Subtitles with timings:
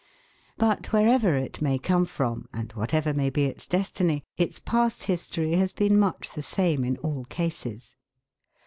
[0.57, 5.51] But wherever it may come from and whatever may be its destiny, its past history
[5.51, 7.97] has been much the same in all cases.